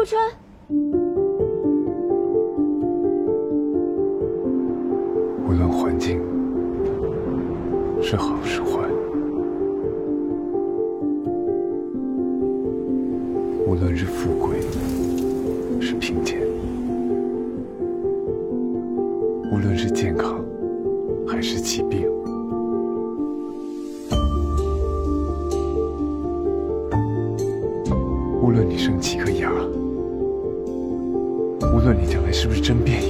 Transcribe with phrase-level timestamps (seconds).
[0.00, 0.18] 顾春，
[5.46, 6.22] 无论环境
[8.00, 8.88] 是好是坏，
[13.66, 14.62] 无论是富贵
[15.82, 16.40] 是贫贱，
[19.52, 20.42] 无论是健康
[21.28, 22.08] 还是疾病，
[28.42, 29.29] 无论你生几个
[32.40, 33.09] 是不是真变异？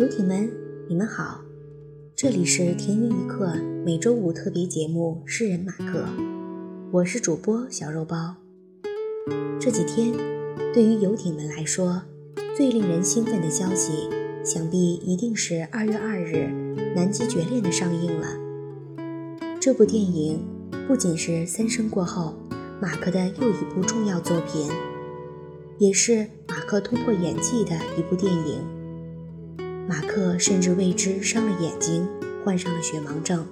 [0.00, 0.50] 游艇们，
[0.88, 1.42] 你们好，
[2.16, 3.52] 这里是停云一刻
[3.84, 5.98] 每周五特别节目《诗人马克》，
[6.90, 8.36] 我是主播小肉包。
[9.60, 10.14] 这几天，
[10.72, 12.04] 对于游艇们来说，
[12.56, 14.08] 最令人兴奋的消息，
[14.42, 16.34] 想必一定是二月二日
[16.94, 18.38] 《南极绝恋》的上映了。
[19.60, 20.42] 这部电影
[20.88, 22.34] 不仅是三生过后
[22.80, 24.66] 马克的又一部重要作品，
[25.76, 28.79] 也是马克突破演技的一部电影。
[29.90, 32.06] 马克甚至为之伤了眼睛，
[32.44, 33.44] 患上了血盲症。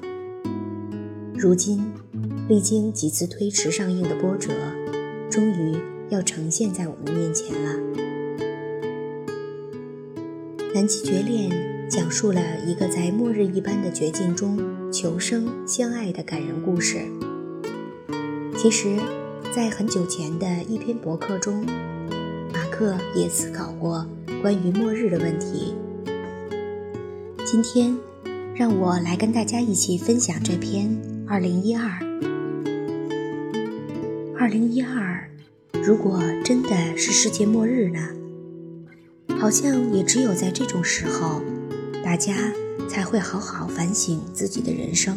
[1.35, 1.85] 如今，
[2.49, 4.53] 历经几次推迟上映的波折，
[5.29, 5.77] 终于
[6.11, 7.73] 要呈现在我们面前了。
[10.73, 11.51] 《南极绝恋》
[11.89, 17.01] 讲述了一个在末日一般的绝境中求生相爱的感人故事。
[18.57, 18.97] 其实，
[19.53, 21.67] 在很久前的一篇博客中，
[22.53, 24.07] 马克也思考过
[24.41, 25.75] 关于末日的问题。
[27.51, 27.97] 今天，
[28.55, 30.87] 让我来跟大家一起分享这篇
[31.27, 31.89] 《二零一二》。
[34.39, 35.27] 二零一二，
[35.83, 38.01] 如果真的是世界末日呢？
[39.41, 41.41] 好像也只有在这种时候，
[42.05, 42.35] 大家
[42.87, 45.17] 才会好好反省自己的人生。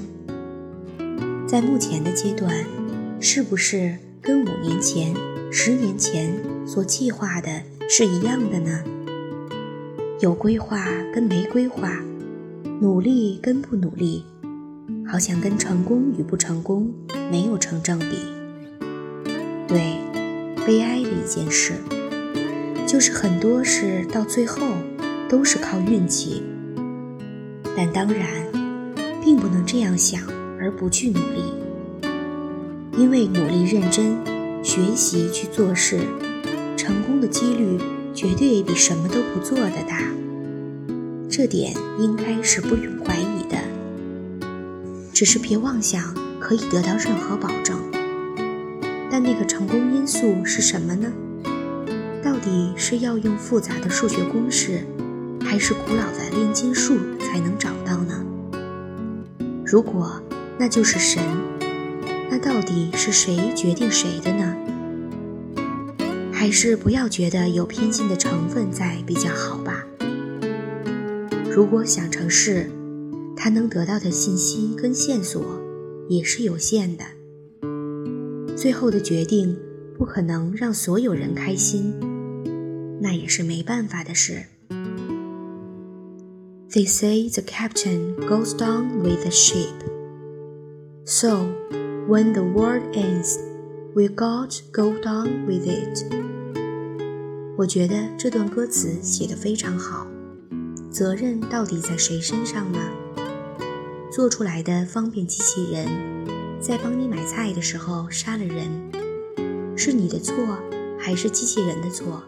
[1.45, 2.63] 在目前的阶段，
[3.19, 5.13] 是不是跟五年前、
[5.51, 6.33] 十年前
[6.65, 8.81] 所计划的是一样的呢？
[10.21, 12.01] 有规划跟没规划，
[12.81, 14.25] 努力跟不努力，
[15.05, 16.91] 好像跟成功与不成功
[17.29, 18.07] 没有成正比。
[19.67, 19.99] 对，
[20.65, 21.73] 悲哀的一件事，
[22.87, 24.65] 就是很多事到最后
[25.29, 26.41] 都是靠运气。
[27.77, 28.27] 但当然，
[29.23, 30.19] 并不能这样想
[30.59, 31.53] 而不去努力，
[32.97, 34.17] 因为努力认真
[34.63, 35.99] 学习去做事，
[36.75, 37.77] 成功的几率
[38.11, 40.01] 绝对比什么都不做的大。
[41.31, 43.57] 这点应该是不用怀疑的。
[45.13, 47.79] 只是别妄想可以得到任何保证。
[49.09, 51.09] 但那个成功因素是什么呢？
[52.21, 54.85] 到底是要用复杂的数学公式，
[55.41, 58.25] 还是古老的炼金术才能找到呢？
[59.65, 60.21] 如果
[60.57, 61.23] 那就是神，
[62.29, 64.53] 那到底是谁决定谁的呢？
[66.33, 69.70] 还是不要觉得有偏心的成分在比较好吧。
[71.53, 72.71] 如果想成事，
[73.35, 75.43] 他能得到的信息跟线索
[76.07, 77.03] 也是有限的。
[78.55, 79.57] 最后的决定
[79.97, 81.93] 不可能让所有人开心，
[83.01, 84.45] 那也是没办法的事。
[86.69, 89.75] They say the captain goes down with the ship.
[91.03, 91.47] So,
[92.07, 93.37] when the world ends,
[93.93, 96.05] we God go down with it?
[97.57, 100.07] 我觉得这段歌词写得非常好。
[100.91, 102.79] 责任到底在谁身上呢？
[104.11, 105.87] 做出来的方便机器人，
[106.59, 108.91] 在帮你买菜的时候杀了人，
[109.77, 110.35] 是你的错，
[110.99, 112.21] 还是机器人的错，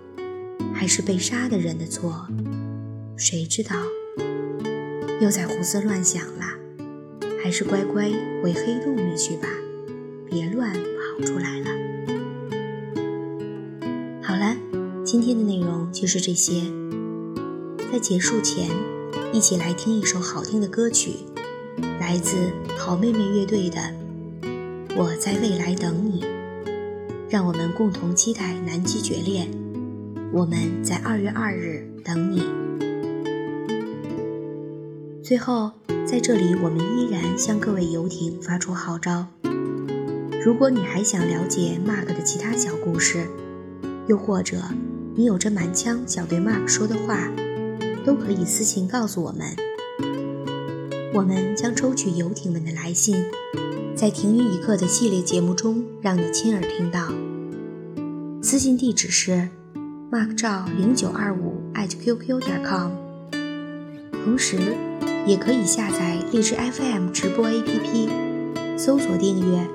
[0.74, 2.26] 还是被杀的人的错？
[3.18, 3.76] 谁知道？
[5.20, 6.58] 又在胡思乱想啦，
[7.44, 8.10] 还是乖乖
[8.42, 9.48] 回黑洞里去吧，
[10.30, 11.68] 别乱跑出来了。
[14.22, 14.56] 好了。
[15.06, 16.64] 今天的内容就是这些。
[17.94, 18.72] 在结束前，
[19.32, 21.12] 一起来听一首好听的歌曲，
[22.00, 23.80] 来自好妹妹乐队的
[24.98, 26.22] 《我在未来等你》，
[27.30, 29.48] 让我们共同期待南极决裂。
[30.32, 32.42] 我们在二月二日等你。
[35.24, 35.70] 最后，
[36.04, 39.28] 在这里，我们依然向各位游艇发出号召：
[40.44, 43.28] 如果你还想了解 Mark 的其他小故事，
[44.08, 44.64] 又或者
[45.14, 47.30] 你有着满腔想对 Mark 说的话，
[48.06, 49.48] 都可以私信告诉我们，
[51.14, 53.16] 我们将抽取游艇们的来信，
[53.96, 57.14] 在停云一刻的系列节目中让你亲耳听到。
[58.42, 59.48] 私信地址是
[60.12, 62.92] mark 赵零九二五 @qq 点 com，
[64.24, 64.58] 同时
[65.26, 68.10] 也可以下载荔枝 FM 直播 APP，
[68.78, 69.66] 搜索订阅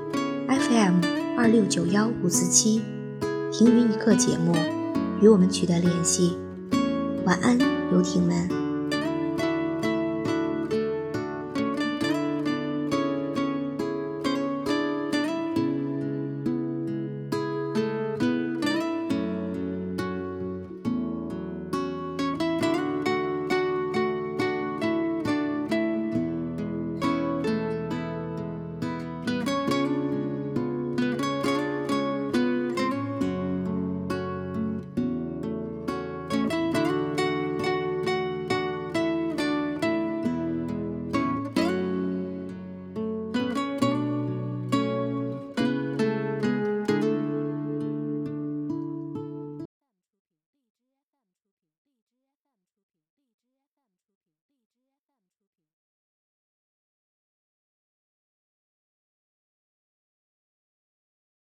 [0.48, 1.00] FM
[1.38, 2.82] 二六九幺五四七
[3.50, 4.54] 停云一刻节目，
[5.22, 6.36] 与我们取得联系。
[7.24, 7.58] 晚安，
[7.90, 8.67] 游艇们。